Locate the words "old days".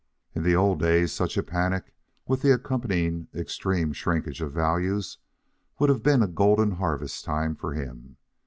0.55-1.11